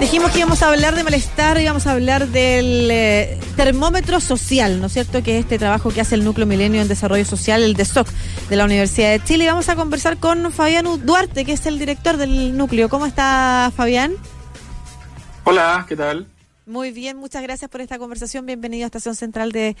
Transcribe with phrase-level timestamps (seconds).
[0.00, 4.88] Dijimos que íbamos a hablar de malestar, íbamos a hablar del eh, termómetro social, ¿no
[4.88, 5.22] es cierto?
[5.22, 8.06] Que es este trabajo que hace el Núcleo Milenio en Desarrollo Social, el DESOC,
[8.50, 9.44] de la Universidad de Chile.
[9.44, 12.90] Y vamos a conversar con Fabián Duarte, que es el director del núcleo.
[12.90, 14.12] ¿Cómo está, Fabián?
[15.44, 16.26] Hola, ¿qué tal?
[16.66, 18.44] Muy bien, muchas gracias por esta conversación.
[18.44, 19.76] Bienvenido a Estación Central de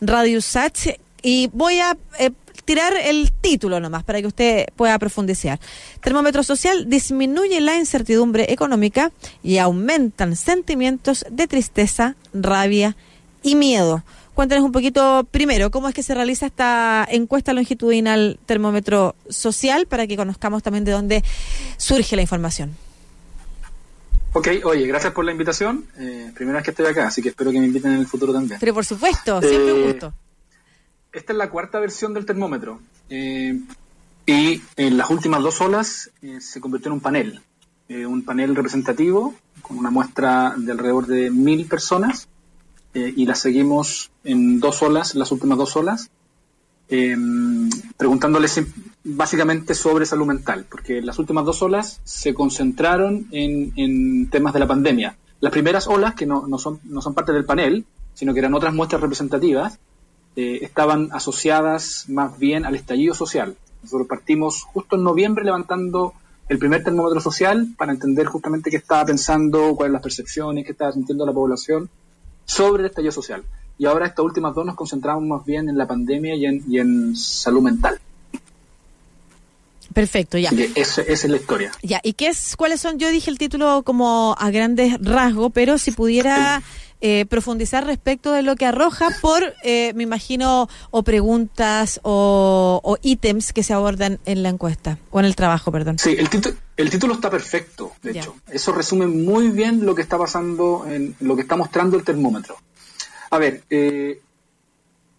[0.00, 0.88] Radio Sach.
[1.22, 2.32] Y voy a eh,
[2.64, 5.58] tirar el título nomás para que usted pueda profundizar.
[6.00, 12.96] Termómetro social disminuye la incertidumbre económica y aumentan sentimientos de tristeza, rabia
[13.42, 14.02] y miedo.
[14.34, 20.06] Cuéntanos un poquito primero cómo es que se realiza esta encuesta longitudinal termómetro social para
[20.06, 21.24] que conozcamos también de dónde
[21.76, 22.74] surge la información.
[24.34, 25.84] Ok, oye, gracias por la invitación.
[25.98, 28.32] Eh, primera vez que estoy acá, así que espero que me inviten en el futuro
[28.32, 28.58] también.
[28.58, 30.14] Pero por supuesto, siempre un eh, gusto
[31.12, 32.80] esta es la cuarta versión del termómetro.
[33.08, 33.60] Eh,
[34.26, 37.40] y en las últimas dos olas eh, se convirtió en un panel,
[37.88, 42.28] eh, un panel representativo con una muestra de alrededor de mil personas
[42.94, 46.10] y la seguimos en dos olas, las últimas dos olas,
[47.96, 48.60] preguntándoles
[49.02, 54.66] básicamente sobre salud mental, porque las últimas dos olas se concentraron en, temas de la
[54.66, 55.16] pandemia.
[55.40, 58.74] Las primeras olas, que no, son, no son parte del panel, sino que eran otras
[58.74, 59.78] muestras representativas,
[60.36, 63.56] eh, estaban asociadas más bien al estallido social.
[63.82, 66.14] Nosotros partimos justo en noviembre levantando
[66.48, 70.92] el primer termómetro social para entender justamente qué estaba pensando, cuáles las percepciones, qué estaba
[70.92, 71.88] sintiendo la población
[72.44, 73.42] sobre el estallido social.
[73.78, 76.78] Y ahora estas últimas dos nos concentramos más bien en la pandemia y en, y
[76.78, 78.00] en salud mental.
[79.92, 80.50] Perfecto, ya.
[80.74, 81.70] esa, es la historia.
[81.82, 82.98] Ya, ¿y qué es, cuáles son?
[82.98, 86.62] Yo dije el título como a grandes rasgos, pero si pudiera
[87.04, 93.52] eh, profundizar respecto de lo que arroja por, eh, me imagino, o preguntas o, ítems
[93.52, 95.98] que se abordan en la encuesta, o en el trabajo, perdón.
[95.98, 96.28] Sí, el,
[96.76, 98.36] el título está perfecto, de hecho.
[98.48, 102.54] Eso resume muy bien lo que está pasando, en lo que está mostrando el termómetro.
[103.30, 104.20] A ver, eh,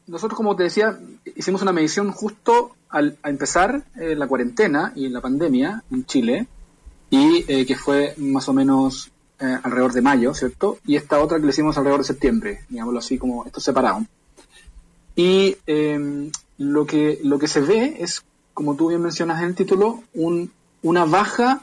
[0.07, 0.97] nosotros, como te decía,
[1.35, 6.47] hicimos una medición justo al a empezar la cuarentena y la pandemia en Chile,
[7.09, 9.11] y que fue más o menos
[9.43, 10.79] eh, alrededor de mayo, ¿cierto?
[10.85, 14.05] Y esta otra que le hicimos alrededor de septiembre, digámoslo así, como esto separado.
[15.17, 18.23] Y em, lo, que, lo que se ve es,
[18.53, 20.49] como tú bien mencionas en el título, un,
[20.81, 21.61] una baja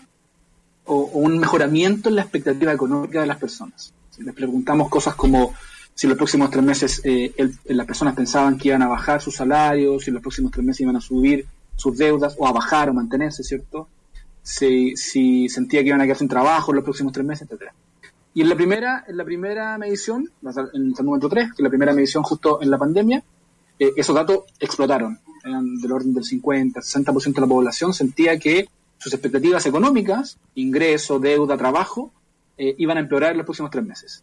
[0.84, 3.94] o, un mejoramiento en la expectativa económica de las personas.
[4.10, 5.54] Si les preguntamos cosas como
[5.94, 7.32] si los próximos tres meses eh,
[7.64, 10.96] las personas pensaban que iban a bajar sus salarios, si los próximos tres meses iban
[10.96, 13.88] a subir sus deudas o a bajar o mantenerse, ¿cierto?
[14.50, 17.72] Si, sentía que iban a quedar sin trabajo en los próximos tres meses, etcétera.
[18.34, 21.68] Y en la primera, en la primera medición, en el momento 3, que es la
[21.68, 23.22] primera medición justo en la pandemia,
[23.78, 25.18] eh, esos datos explotaron.
[25.44, 28.68] Eran del orden del 50, 60% de la población sentía que
[28.98, 32.12] sus expectativas económicas, ingreso, deuda, trabajo,
[32.58, 34.22] eh, iban a empeorar en los próximos tres meses.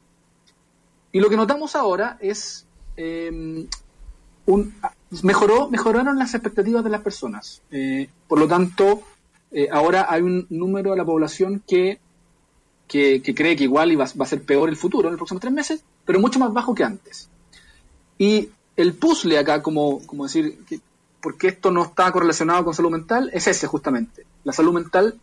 [1.11, 2.65] Y lo que notamos ahora es
[2.95, 3.67] eh,
[4.45, 4.73] un,
[5.23, 7.61] mejoró, mejoraron las expectativas de las personas.
[8.27, 9.01] por lo tanto,
[9.51, 11.99] eh, ahora hay un número de la población que,
[12.87, 15.53] que, cree que igual va, va, a ser peor el futuro en los próximos tres
[15.53, 17.29] meses, pero mucho más bajo que antes.
[18.17, 20.79] Y el puzzle acá, como, como decir, que,
[21.21, 23.29] ¿por qué esto no está correlacionado con salud mental?
[23.33, 24.25] Es ese justamente.
[24.43, 25.19] La salud mental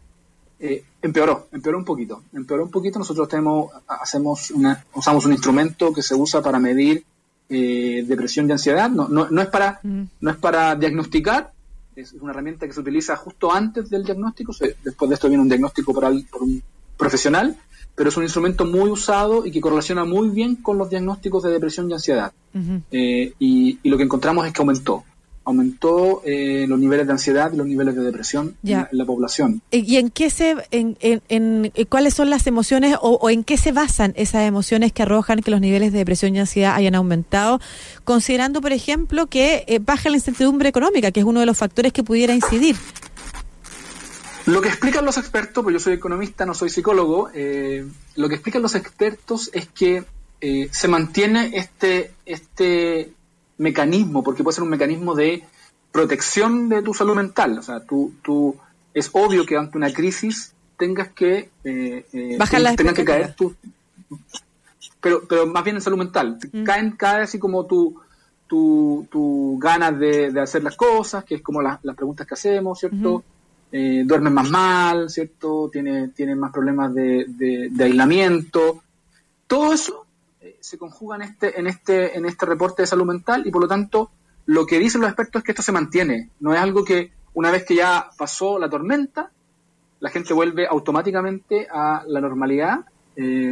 [0.60, 2.22] eh, empeoró, empeoró un poquito.
[2.32, 2.98] Empeoró un poquito.
[2.98, 7.04] Nosotros tenemos, hacemos una, usamos un instrumento que se usa para medir
[7.48, 8.91] eh, depresión y ansiedad.
[8.91, 10.02] No, no, no, es para, mm.
[10.20, 11.52] no es para diagnosticar,
[11.97, 15.49] es una herramienta que se utiliza justo antes del diagnóstico, después de esto viene un
[15.49, 16.62] diagnóstico por, un
[16.97, 17.56] profesional,
[17.94, 21.50] pero es un instrumento muy usado y que correlaciona muy bien con los diagnósticos de
[21.50, 22.33] depresión y ansiedad.
[22.91, 25.04] Eh, y, lo que encontramos es que aumentó
[25.44, 29.60] aumentó eh, los niveles de ansiedad y los niveles de depresión en, la, población.
[29.71, 34.15] ¿Y en qué se, en, en, cuáles son las emociones o, en qué se basan
[34.16, 37.60] esas emociones que arrojan que los niveles de depresión y ansiedad hayan aumentado?
[38.04, 41.93] Considerando, por ejemplo, que eh, baja la incertidumbre económica, que es uno de los factores
[41.93, 42.77] que pudiera incidir.
[44.47, 48.34] Lo que explican los expertos, pues yo soy economista, no soy psicólogo, eh, lo que
[48.34, 50.04] explican los expertos es que
[50.71, 53.15] se mantiene este, este
[53.59, 55.45] mecanismo, porque puede ser un mecanismo de
[55.92, 57.59] protección de tu salud mental.
[57.59, 58.56] O sea, tú, tú
[58.92, 62.39] es obvio que ante una crisis tengas que eh, eh
[62.77, 63.54] tengas que caer tú
[65.01, 66.39] pero pero más bien en salud mental.
[66.53, 66.65] Mm.
[66.65, 68.01] caen cae así como tu
[68.47, 72.78] tu, tu ganas de, de, hacer las cosas que es como las preguntas que hacemos
[72.78, 73.24] cierto
[73.72, 77.27] eh, duermes más mal cierto tienes tiene más problemas de,
[77.71, 78.83] de aislamiento.
[79.47, 80.03] Todo eso
[80.60, 83.68] se conjuga en este, en este, en este reporte de salud mental y por lo
[83.68, 84.10] tanto
[84.46, 86.30] lo que dicen los expertos es que esto se mantiene.
[86.41, 89.30] No es algo que una vez que ya pasó la tormenta,
[90.00, 92.84] la gente vuelve automáticamente a la normalidad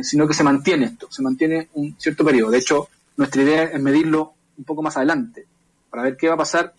[0.02, 2.50] sino que se mantiene esto, se mantiene un cierto periodo.
[2.50, 5.46] De hecho, nuestra idea es medirlo un poco más adelante,
[5.90, 6.74] para ver qué va a pasar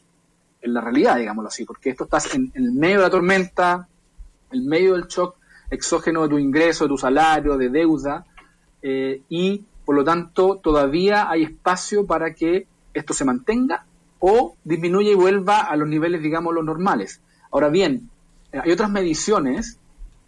[0.61, 3.87] en la realidad, digámoslo así, porque esto está en, el medio de la tormenta,
[4.51, 5.35] en medio del shock
[5.69, 8.25] exógeno de tu ingreso, de tu salario, de deuda,
[8.81, 13.85] eh, y por lo tanto todavía hay espacio para que esto se mantenga
[14.19, 17.19] o disminuya y vuelva a los niveles, digamos, los normales.
[17.51, 18.09] Ahora bien,
[18.51, 19.77] hay otras mediciones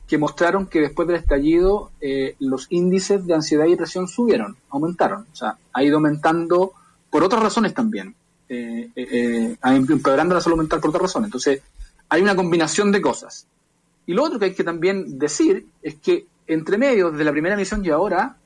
[0.07, 5.25] que mostraron que después del estallido eh, los índices de ansiedad y depresión subieron, aumentaron.
[5.31, 6.73] O sea, ha ido aumentando
[7.09, 8.15] por otras razones también.
[8.47, 11.27] Eh, eh, eh empeorando la salud mental por otras razones.
[11.27, 11.61] Entonces,
[12.09, 13.47] hay una combinación de cosas.
[14.05, 17.55] Y lo otro que hay que también decir es que entre medio, desde la primera
[17.55, 18.37] misión y ahora,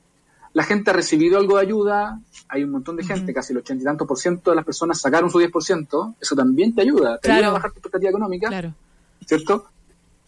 [0.52, 3.82] la gente ha recibido algo de ayuda, hay un montón de gente, casi el ochenta
[3.82, 7.30] y tanto por ciento de las personas sacaron su 10%, eso también te ayuda, te
[7.30, 8.74] ayuda a bajar tu expectativa económica, claro.
[9.26, 9.66] ¿cierto?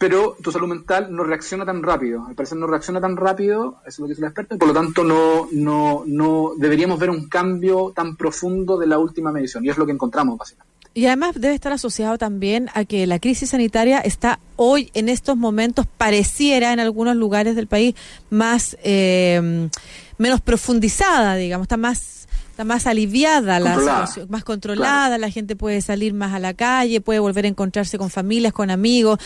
[0.03, 2.25] pero tu salud mental no reacciona tan rápido.
[2.27, 4.67] Al parecer no reacciona tan rápido, eso es lo que dice el experto, y por
[4.67, 9.63] lo tanto no, no, no deberíamos ver un cambio tan profundo de la última medición,
[9.63, 10.73] y es lo que encontramos básicamente.
[10.93, 15.37] Y además debe estar asociado también a que la crisis sanitaria está hoy, en estos
[15.37, 17.95] momentos, pareciera en algunos lugares del país
[18.29, 19.69] más eh,
[20.17, 25.81] menos profundizada, digamos, está más está más aliviada la situación, más controlada, la gente puede
[25.81, 29.17] salir más a la calle, puede volver a encontrarse con familias, con amigos,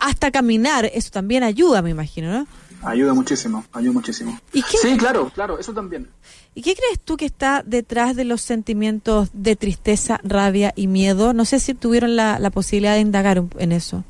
[0.00, 2.46] hasta caminar, eso también ayuda, me imagino, ¿no?
[2.82, 4.38] Ayuda muchísimo, ayuda muchísimo.
[4.52, 6.08] sí, claro, claro, eso también.
[6.54, 11.32] ¿Y qué crees tú que está detrás de los sentimientos de tristeza, rabia y miedo?
[11.32, 14.04] No sé si tuvieron la, posibilidad de indagar en eso.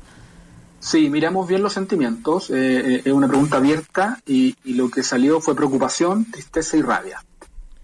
[0.79, 2.49] Sí, miramos bien los sentimientos.
[2.49, 7.23] Eh, eh, es una pregunta abierta y, lo que salió fue preocupación, tristeza y rabia.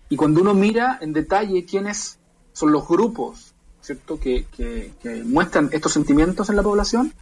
[0.09, 2.19] Y cuando uno mira en detalle quiénes
[2.53, 3.56] son los grupos
[3.86, 4.19] ¿cierto?
[4.19, 7.13] Que, muestran estos sentimientos en la población,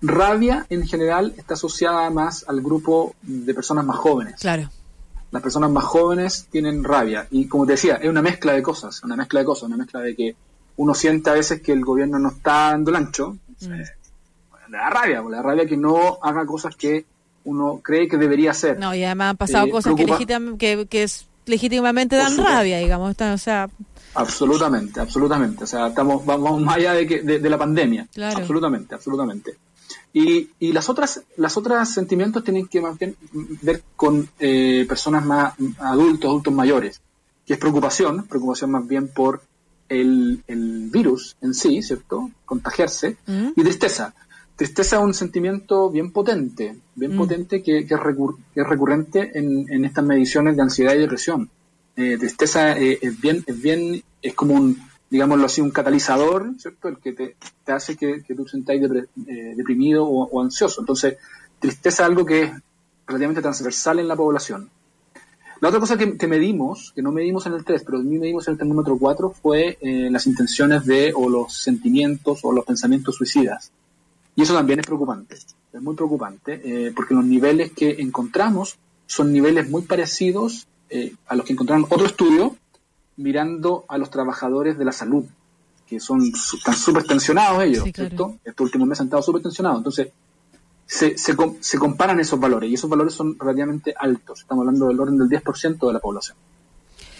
[0.00, 4.40] rabia en general está asociada más al grupo de personas más jóvenes.
[4.40, 4.70] Claro.
[5.30, 7.28] Las personas más jóvenes tienen rabia.
[7.30, 10.00] Y como te decía, es una mezcla de cosas, una mezcla de cosas, una mezcla
[10.00, 10.34] de que
[10.76, 13.36] uno siente a veces que el gobierno no está dando el ancho.
[13.60, 13.82] Mm.
[14.70, 17.04] Le da rabia, le da rabia que no haga cosas que
[17.44, 18.78] uno cree que debería hacer.
[18.78, 20.06] No, y además han pasado eh, cosas que,
[20.58, 23.16] que, que es legítimamente dan rabia, digamos.
[23.18, 23.68] o sea,
[24.14, 25.64] absolutamente, absolutamente.
[25.64, 28.08] O sea, estamos vamos más allá de, que, de, la pandemia.
[28.34, 29.56] Absolutamente, absolutamente.
[30.12, 33.16] Y, y las otras las otras sentimientos tienen que más bien
[33.62, 37.00] ver con eh, personas más adultos, adultos mayores,
[37.46, 39.42] que es preocupación, preocupación más bien por
[39.88, 42.30] el, el virus en sí, ¿cierto?
[42.44, 43.48] Contagiarse, mm.
[43.56, 44.14] y tristeza.
[44.60, 47.16] Tristeza es un sentimiento bien potente, bien mm.
[47.16, 51.48] potente que, que, es recurrente en, en, estas mediciones de ansiedad y depresión.
[51.96, 54.76] Eh, tristeza eh, es bien, es bien, es como un,
[55.08, 56.88] digámoslo así, un catalizador, ¿cierto?
[56.88, 60.82] El que te, te hace que, que tú sentáis eh, deprimido o, ansioso.
[60.82, 61.16] Entonces,
[61.58, 62.52] tristeza es algo que es
[63.06, 64.68] relativamente transversal en la población.
[65.62, 68.46] La otra cosa que, que, medimos, que no medimos en el 3, pero mí medimos
[68.46, 73.72] en el termómetro 4, fue las intenciones de, o los sentimientos, o los pensamientos suicidas.
[74.36, 79.32] Y eso también es preocupante, es muy preocupante, eh, porque los niveles que encontramos son
[79.32, 82.56] niveles muy parecidos eh, a los que encontraron otro estudio
[83.16, 85.24] mirando a los trabajadores de la salud,
[85.86, 88.36] que son están súper tensionados ellos, ¿cierto?
[88.44, 89.78] Estos últimos meses han estado súper tensionados.
[89.78, 90.08] Entonces,
[90.86, 94.40] se, se, se, comparan esos valores y esos valores son relativamente altos.
[94.40, 96.36] Estamos hablando del orden del 10% de la población,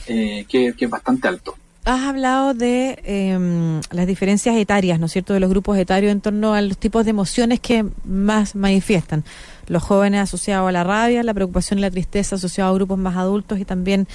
[0.07, 1.55] eh, que, que es bastante alto.
[1.91, 6.21] Has hablado de em, las diferencias etarias, ¿no es cierto?, de los grupos etarios en
[6.21, 9.25] torno a los tipos de emociones que más manifiestan.
[9.67, 13.17] Los jóvenes asociados a la rabia, la preocupación y la tristeza asociados a grupos más
[13.17, 14.07] adultos y también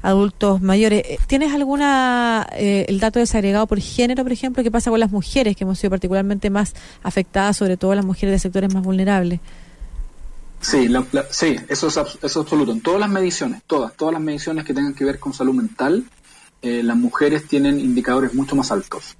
[0.00, 1.02] adultos mayores.
[1.04, 5.10] Eh, ¿Tienes alguna, eh, el dato desagregado por género, por ejemplo, qué pasa con las
[5.10, 6.72] mujeres, que hemos sido particularmente más
[7.02, 9.40] afectadas, sobre todo las mujeres de sectores más vulnerables?
[10.60, 10.88] Sí,
[11.30, 12.70] sí, eso es, eso es absoluto.
[12.70, 16.04] En todas las mediciones, todas, todas las mediciones que tengan que ver con salud mental,
[16.64, 19.16] eh, las mujeres tienen indicadores mucho más altos.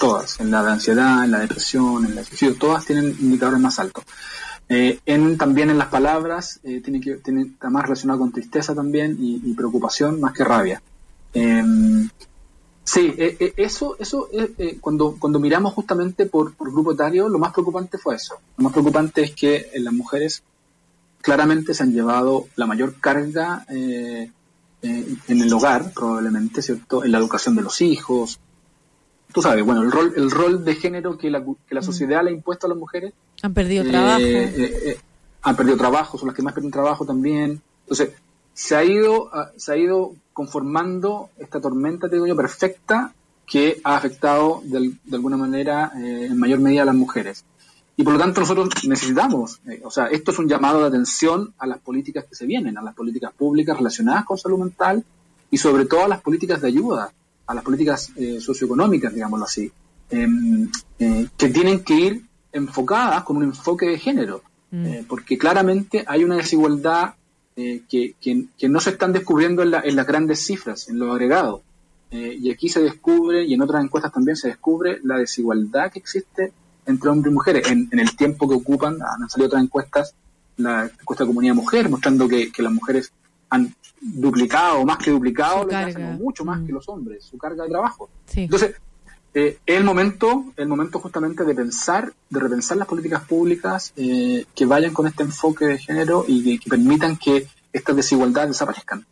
[0.00, 3.78] Todas, en la de ansiedad, en la depresión, en la suicidio, todas tienen indicadores más
[3.78, 4.02] altos.
[4.68, 4.98] Eh,
[5.38, 10.20] también en las palabras, eh, que, tiene, está más relacionado con tristeza también y, preocupación
[10.20, 10.82] más que rabia.
[11.34, 12.08] Em,
[12.82, 13.14] sí,
[13.58, 14.28] eso, eso
[14.80, 18.36] cuando, cuando miramos justamente por, por grupo etario, lo más preocupante fue eso.
[18.56, 20.42] Lo más preocupante es que las mujeres
[21.26, 24.30] claramente se han llevado la mayor carga eh,
[25.28, 27.04] en el hogar, probablemente, ¿cierto?
[27.04, 28.38] En la educación de los hijos.
[29.32, 31.84] Tú sabes, bueno, el rol, el rol de género que la, que la mm.
[31.84, 33.12] sociedad le ha impuesto a las mujeres.
[33.42, 34.20] Han perdido eh, trabajo.
[34.20, 34.98] Eh,
[35.42, 37.60] han perdido trabajo, son las que más pierden trabajo también.
[37.82, 38.10] Entonces,
[38.54, 43.14] se ha ido, ah, se ha ido conformando esta tormenta, te digo yo, perfecta
[43.46, 47.44] que ha afectado de, de alguna manera en mayor medida a las mujeres.
[47.96, 51.54] Y por lo tanto nosotros necesitamos, eh, o sea, esto es un llamado de atención
[51.58, 55.02] a las políticas que se vienen, a las políticas públicas relacionadas con salud mental
[55.50, 57.10] y sobre todo a las políticas de ayuda,
[57.46, 59.72] a las políticas eh, socioeconómicas, digámoslo así,
[60.10, 65.04] em, eh, que tienen que ir enfocadas con un enfoque de género, mm.
[65.08, 67.14] porque claramente hay una desigualdad
[67.54, 71.62] que, que, no se están descubriendo en, en las grandes cifras, en los agregados.
[72.10, 76.52] y aquí se descubre, y en otras encuestas también se descubre, la desigualdad que existe
[76.86, 77.70] entre hombres y mujeres.
[77.70, 80.14] En, el tiempo que ocupan, han salido otras encuestas,
[80.56, 83.12] la encuesta de comunidad mujer, mostrando que, las mujeres
[83.50, 85.66] han duplicado, más que duplicado,
[86.18, 86.66] mucho más mm.
[86.66, 88.08] que los hombres, su carga de trabajo.
[88.34, 88.74] Entonces,
[89.34, 94.46] eh, es el momento, el momento justamente de pensar, de repensar las políticas públicas eh,
[94.54, 99.04] que vayan con este enfoque de género y que permitan que estas desigualdades desaparezcan.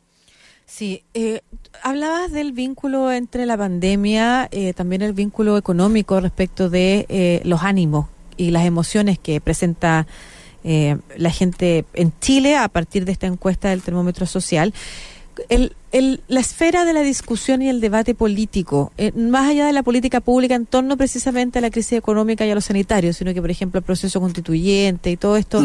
[0.67, 1.41] Sí, eh,
[1.83, 7.63] hablabas del vínculo entre la pandemia, eh, también el vínculo económico respecto de eh, los
[7.63, 8.07] ánimos
[8.37, 10.07] y las emociones que presenta
[10.65, 14.73] eh, la gente en Chile a partir de esta encuesta del termómetro social
[15.49, 19.73] el, el, la esfera de la discusión y el debate político, eh, más allá de
[19.73, 23.33] la política pública en torno precisamente a la crisis económica y a los sanitarios, sino
[23.35, 25.63] que, por ejemplo, el proceso constituyente y todo esto,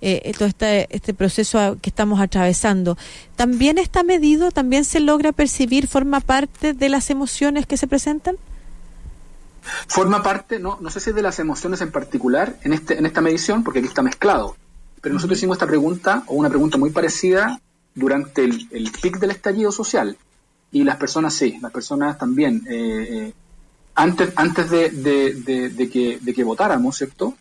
[0.00, 2.96] eh, todo este, este proceso que estamos atravesando,
[3.36, 8.36] ¿también está medido, también se logra percibir, forma parte de las emociones que se presentan?
[9.88, 13.20] Forma parte, no, no sé si de las emociones en particular en, este, en esta
[13.20, 14.56] medición, porque aquí está mezclado,
[15.00, 17.60] pero nosotros hicimos esta pregunta, o una pregunta muy parecida
[17.94, 20.16] durante el, el pic del estallido social.
[20.72, 22.62] Y las personas sí, las personas también.
[22.68, 23.32] Eh, eh,
[23.94, 27.34] antes antes de, de, que, de que votáramos, ¿cierto?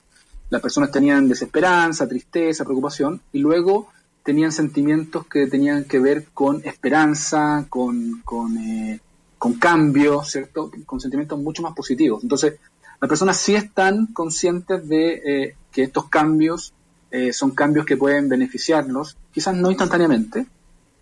[0.52, 3.90] Las personas tenían desesperanza, tristeza, preocupación, y luego
[4.22, 9.00] tenían sentimientos que tenían que ver con esperanza, con, con, eh,
[9.40, 10.72] con cambio, ¿cierto?
[10.86, 12.22] Con sentimientos mucho más positivos.
[12.22, 12.60] Entonces,
[13.02, 16.72] las personas sí están conscientes de que estos cambios
[17.16, 20.48] eh, son cambios que pueden beneficiarnos, quizás no instantáneamente,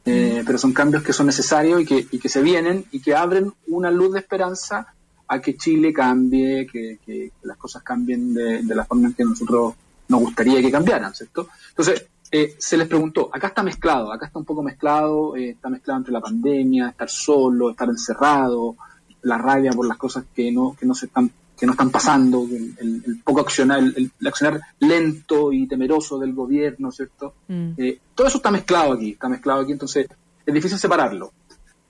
[0.03, 3.15] eh, pero son cambios que son necesarios y que, y que se vienen y que
[3.15, 4.93] abren una luz de esperanza
[5.29, 9.73] a que Chile cambie, que, las cosas cambien de, la forma en que nosotros
[10.09, 11.47] nos gustaría que cambiaran, ¿cierto?
[11.69, 15.99] Entonces, eh, se les preguntó, acá está mezclado, acá está un poco mezclado, está mezclado
[15.99, 18.75] entre la pandemia, estar solo, estar encerrado,
[19.21, 22.43] la rabia por las cosas que no, que no se están que no están pasando,
[22.49, 27.35] el, poco accionar, el, accionar lento y temeroso del gobierno, ¿cierto?
[27.47, 27.73] Mm.
[27.77, 30.07] Eh, todo eso está mezclado aquí, está mezclado aquí, entonces
[30.43, 31.31] es difícil separarlo.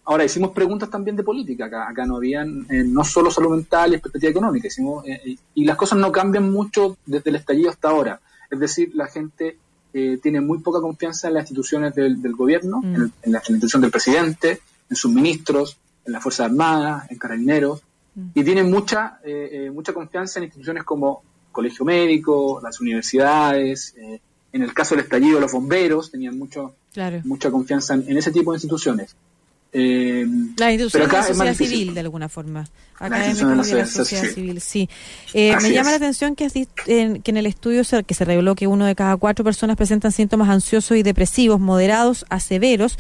[0.03, 3.93] Ahora, hicimos preguntas también de política, acá, acá no habían, eh, no solo salud mental
[3.93, 7.91] y perspectiva económica, hicimos, eh, y las cosas no cambian mucho desde el estallido hasta
[7.91, 8.19] ahora.
[8.49, 9.57] Es decir, la gente
[9.93, 12.95] tiene muy poca confianza en las instituciones del, gobierno, mm.
[12.95, 14.59] en, en, la, institución del presidente,
[14.89, 17.81] en sus ministros, en las Fuerzas Armadas, en carabineros.
[18.33, 24.19] Y tienen mucha, eh, eh, mucha confianza en instituciones como Colegio Médico, las universidades, eh,
[24.53, 26.75] en el caso del estallido los bomberos tenían mucho,
[27.23, 29.15] mucha confianza en, ese tipo de instituciones.
[29.73, 30.25] Eh,
[30.57, 32.67] la institución de la sociedad civil, de alguna forma.
[32.99, 34.89] Académicos de la, sociedad, civil, sí.
[35.33, 36.51] me llama la atención que,
[36.87, 39.77] en, que en el estudio se, que se reveló que uno de cada cuatro personas
[39.77, 42.97] presentan síntomas ansiosos y depresivos moderados a severos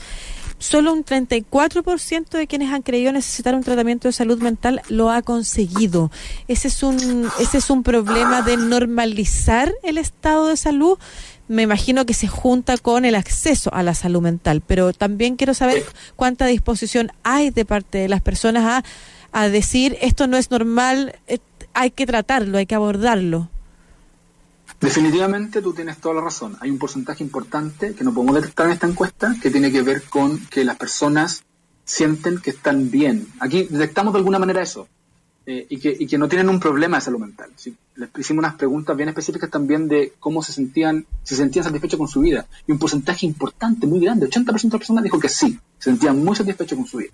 [0.61, 5.23] solo un 34% de quienes han creído necesitar un tratamiento de salud mental lo ha
[5.23, 6.11] conseguido.
[6.47, 10.99] Ese es un ese es un problema de normalizar el estado de salud.
[11.47, 15.53] Me imagino que se junta con el acceso a la salud mental, pero también quiero
[15.53, 15.83] saber
[16.15, 21.15] cuánta disposición hay de parte de las personas a, a decir esto no es normal,
[21.27, 21.39] eh,
[21.73, 23.49] hay que tratarlo, hay que abordarlo.
[24.81, 26.57] Definitivamente tú tienes toda la razón.
[26.59, 30.01] Hay un porcentaje importante que no podemos detectar en esta encuesta que tiene que ver
[30.03, 31.43] con que las personas
[31.85, 33.27] sienten que están bien.
[33.39, 34.87] Aquí detectamos de alguna manera eso
[35.45, 37.51] eh, y, que, y, que, no tienen un problema de salud mental.
[37.95, 42.07] Les hicimos unas preguntas bien específicas también de cómo se sentían, se sentían satisfechos con
[42.07, 42.47] su vida.
[42.65, 46.23] Y un porcentaje importante, muy grande, 80% de las personas dijo que sí, se sentían
[46.23, 47.11] muy satisfechos con su vida.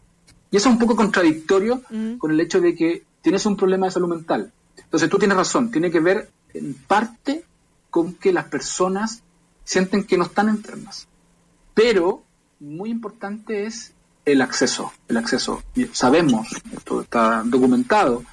[0.51, 2.13] Y eso es un poco contradictorio mm.
[2.17, 4.53] con el hecho de que tienes un problema de salud mental.
[4.77, 7.43] Entonces tú tienes razón, tiene que ver en parte
[7.89, 9.23] con que las personas
[9.63, 11.07] sienten que no están enfermas.
[11.73, 12.23] Pero
[12.59, 13.93] muy importante es
[14.25, 15.63] el acceso, el acceso.
[15.91, 18.23] Sabemos, esto está documentado,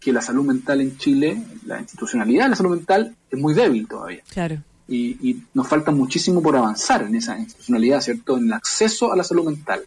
[0.00, 3.88] que la salud mental en Chile, la institucionalidad de la salud mental es muy débil
[3.88, 4.22] todavía.
[4.28, 4.62] Claro.
[4.86, 8.36] Y, nos falta muchísimo por avanzar en esa institucionalidad, ¿cierto?
[8.36, 9.80] En el acceso a la salud mental.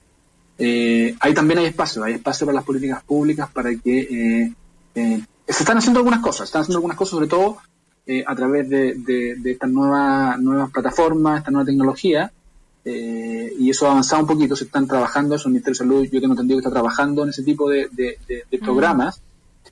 [0.58, 4.54] Eh, ahí también hay espacio, hay espacio para las políticas públicas para que eh,
[4.96, 7.58] eh, se están haciendo algunas cosas, están haciendo algunas cosas, sobre todo
[8.08, 12.32] eh, a través de, de, estas nuevas, nuevas plataformas, esta nueva tecnología,
[12.86, 16.10] eh, y eso ha avanzado un poquito, se están trabajando, eso el Ministerio de Salud
[16.10, 19.22] yo tengo entendido que está trabajando en ese tipo de, de programas,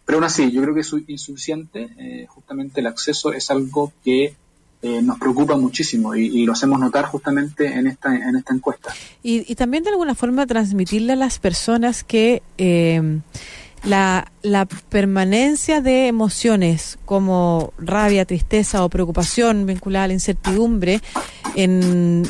[0.05, 1.89] pero aún así, yo creo que es insuficiente.
[1.97, 4.35] Eh, justamente el acceso es algo que
[4.81, 8.93] eh, nos preocupa muchísimo y, lo hacemos notar justamente en esta, en esta encuesta.
[9.23, 13.19] Y, también de alguna forma transmitirle a las personas que eh,
[13.85, 21.01] la, la permanencia de emociones como rabia, tristeza o preocupación vinculada a la incertidumbre
[21.55, 22.27] en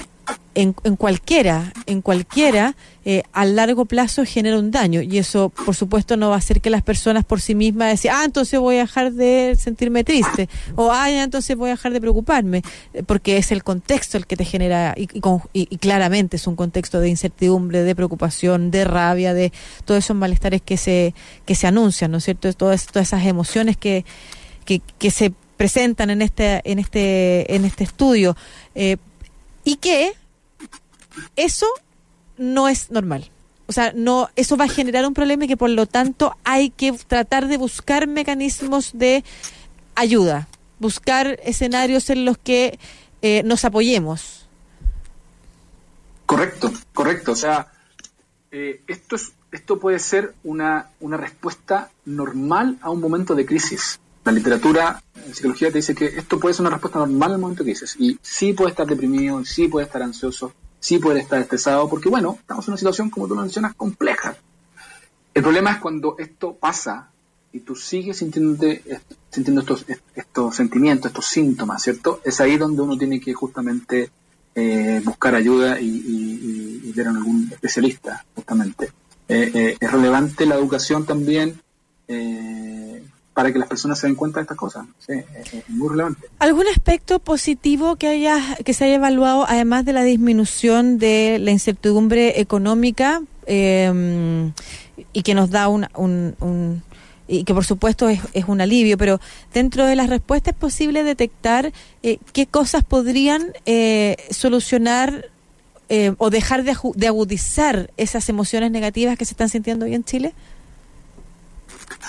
[0.55, 5.01] en, cualquiera, en cualquiera, eh, a largo plazo genera un daño.
[5.01, 8.11] Y eso, por supuesto, no va a hacer que las personas por sí mismas decir,
[8.11, 12.01] ah, entonces voy a dejar de sentirme triste, o ah, entonces voy a dejar de
[12.01, 12.63] preocuparme,
[12.93, 15.09] eh, porque es el contexto el que te genera, y,
[15.53, 19.51] y, claramente es un contexto de incertidumbre, de preocupación, de rabia, de
[19.83, 21.13] todos esos malestares que se,
[21.45, 22.51] que se anuncian, ¿no es cierto?
[22.53, 24.05] Todas, todas esas emociones que,
[24.63, 28.35] que, que se presentan en este, en este, en este estudio.
[28.73, 28.97] Eh,
[29.65, 30.13] y que
[31.35, 31.67] eso
[32.37, 33.29] no es normal.
[33.67, 36.69] O sea, no, eso va a generar un problema y que por lo tanto hay
[36.69, 39.25] que tratar de buscar mecanismos de
[39.95, 40.47] ayuda,
[40.79, 42.79] buscar escenarios en los que
[43.21, 44.47] eh, nos apoyemos.
[46.27, 47.31] Correcto, correcto.
[47.31, 47.71] O sea,
[48.51, 53.99] eh, esto, es, esto puede ser una, una respuesta normal a un momento de crisis.
[54.25, 57.63] La literatura en psicología te dice que esto puede ser una respuesta normal al momento
[57.63, 57.95] de crisis.
[57.99, 62.37] Y sí puede estar deprimido, sí puede estar ansioso, sí puede estar estresado, porque bueno,
[62.39, 64.35] estamos en una situación, como tú lo mencionas, compleja.
[65.31, 67.11] El problema es cuando esto pasa
[67.53, 68.65] y tú sigues sintiendo
[69.61, 72.19] estos, estos sentimientos, estos síntomas, ¿cierto?
[72.23, 74.09] Es ahí donde uno tiene que justamente
[74.55, 78.91] eh, buscar ayuda y, ver a algún especialista, justamente.
[79.27, 81.61] Eh, eh, es relevante la educación también
[83.35, 84.87] para que las personas se den cuenta de estas cosas.
[85.09, 85.25] es,
[85.67, 86.27] muy relevante.
[86.39, 91.51] ¿Algún aspecto positivo que haya que se haya evaluado, además de la disminución de la
[91.51, 94.53] incertidumbre económica em,
[95.11, 96.81] y que nos da un, un,
[97.27, 99.19] y que por supuesto es, es, un alivio, pero
[99.53, 101.73] dentro de las respuestas es posible detectar
[102.03, 105.29] eh, qué cosas podrían eh, solucionar
[105.89, 110.05] eh, o dejar de, de agudizar esas emociones negativas que se están sintiendo hoy en
[110.05, 110.33] Chile?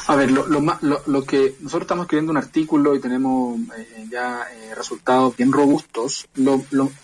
[0.08, 0.60] A ver, lo, lo,
[1.06, 6.28] lo, que nosotros estamos escribiendo un artículo y tenemos eh, ya eh, resultados bien robustos.
[6.36, 6.58] Una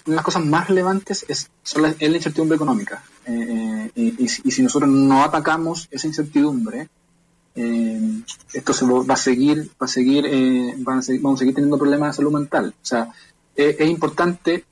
[0.07, 3.03] de las cosas más relevantes es, son la, incertidumbre económica.
[3.27, 6.89] Eh, y, si nosotros no atacamos esa incertidumbre,
[7.55, 10.25] esto se va a seguir, va a seguir,
[10.85, 12.73] vamos a seguir teniendo problemas de salud mental.
[12.81, 13.09] O sea,
[13.57, 14.65] es importante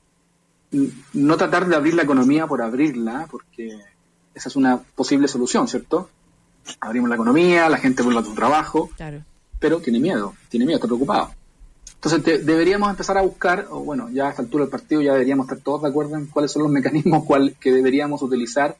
[1.13, 3.77] no tratar de abrir la economía por abrirla, porque
[4.33, 6.09] esa es una posible solución, ¿cierto?
[6.79, 8.89] Abrimos la economía, la gente vuelve a su trabajo,
[9.59, 11.31] pero tiene miedo, tiene miedo, está preocupado.
[11.95, 15.45] Entonces deberíamos empezar a buscar, o bueno, ya a esta altura del partido ya deberíamos
[15.45, 18.75] estar todos de acuerdo en cuáles son los mecanismos cuál, que deberíamos utilizar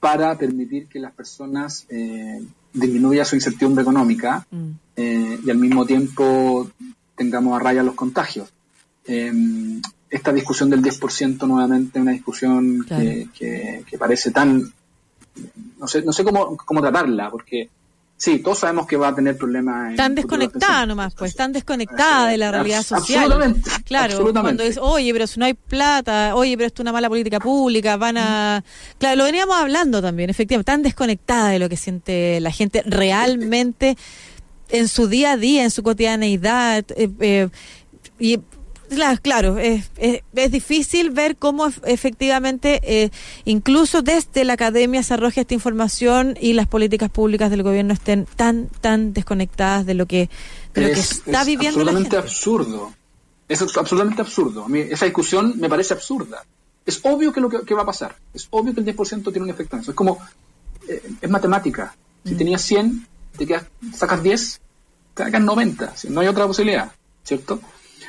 [0.00, 4.70] para permitir que las personas eh, disminuya su incertidumbre económica mm.
[4.96, 6.70] eh, y al mismo tiempo
[7.16, 8.52] tengamos a raya los contagios.
[9.06, 14.72] Em, esta discusión del 10% nuevamente es una discusión que, que, parece tan
[15.78, 17.68] no sé, no sé cómo, cómo tratarla, porque
[18.16, 19.96] sí, todos sabemos que va a tener problemas.
[19.96, 23.24] Tan desconectada nomás, pues, tan desconectada de la realidad social.
[23.24, 23.70] Absolutamente.
[23.88, 27.08] Claro, cuando es, oye, pero si no hay plata, oye, pero esto es una mala
[27.08, 28.62] política pública, van a...
[28.98, 33.96] Claro, lo veníamos hablando también, efectivamente, tan desconectada de lo que siente la gente realmente
[34.68, 36.84] en su día a día, en su cotidianeidad.
[36.96, 37.48] Eh, eh,
[38.18, 38.40] y
[39.22, 43.10] Claro, es, es, difícil ver cómo efectivamente, eh,
[43.44, 48.26] incluso desde la academia se arroja esta información y las políticas públicas del gobierno estén
[48.36, 50.30] tan, tan desconectadas de lo que,
[50.74, 52.16] de lo que está viviendo la gente.
[52.16, 52.92] absurdo.
[53.48, 54.64] Es absolutamente absurdo.
[54.64, 56.44] A mí esa discusión me parece absurda.
[56.84, 58.16] Es obvio que lo que, va a pasar.
[58.32, 59.90] Es obvio que el 10% tiene un efecto en eso.
[59.90, 60.18] Es como,
[60.88, 61.94] eh, es matemática.
[62.24, 62.38] Si mm.
[62.38, 64.60] tenías 100, te quedas, sacas 10,
[65.14, 65.94] te sacas 90.
[66.08, 66.90] No hay otra posibilidad,
[67.24, 67.60] ¿cierto?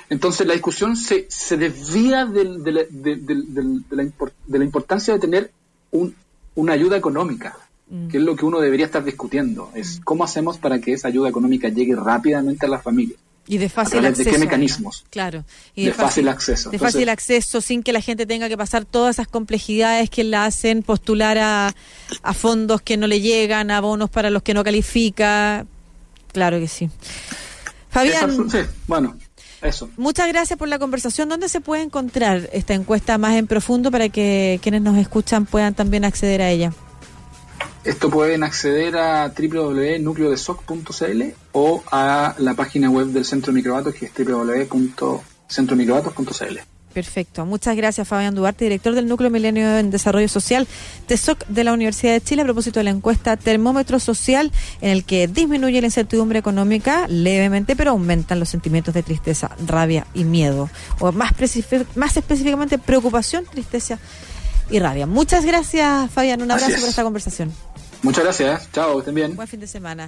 [0.10, 5.52] Entonces la discusión se, se desvía de, la, de, la, importancia de tener
[5.92, 6.16] un,
[6.56, 7.58] una ayuda económica,
[7.90, 8.08] mm.
[8.08, 9.72] que es lo que uno debería estar discutiendo.
[9.76, 10.04] Es mm.
[10.04, 13.20] cómo hacemos para que esa ayuda económica llegue rápidamente a las familias.
[13.48, 14.30] Y de fácil acceso.
[14.30, 15.06] ¿De qué mecanismos?
[15.10, 15.44] Claro.
[15.74, 16.70] Y de, fácil, acceso.
[16.70, 20.46] De fácil acceso, sin que la gente tenga que pasar todas esas complejidades que la
[20.46, 21.74] hacen postular a,
[22.22, 25.66] a fondos que no le llegan, a bonos para los que no califica.
[26.32, 26.92] Claro que sí.
[27.90, 28.50] Fabián.
[28.50, 29.18] Sí, bueno.
[29.62, 29.90] Eso.
[29.98, 31.30] Muchas gracias por la conversación.
[31.30, 35.74] ¿Dónde se puede encontrar esta encuesta más en profundo para que quienes nos escuchan puedan
[35.74, 36.74] también acceder a ella?
[37.84, 44.06] Esto pueden acceder a www.nucleodesoc.cl o a la página web del Centro de Microdatos que
[44.06, 46.60] es www.centromicrodatos.cl.
[47.00, 47.46] Perfecto.
[47.46, 50.68] Muchas gracias, Fabián Duarte, director del Núcleo Milenio en Desarrollo Social,
[51.08, 55.06] TESOC de la Universidad de Chile, a propósito de la encuesta Termómetro Social, en el
[55.06, 60.70] que disminuye la incertidumbre económica levemente, pero aumentan los sentimientos de tristeza, rabia y miedo.
[61.00, 61.32] O más,
[61.96, 63.98] más específicamente, preocupación, tristeza
[64.70, 65.08] y rabia.
[65.08, 66.42] Muchas gracias, Fabián.
[66.42, 67.54] Un abrazo por esta conversación.
[68.02, 68.70] Muchas gracias.
[68.74, 69.38] Chao, estén bien.
[69.38, 70.08] Buen fin de semana.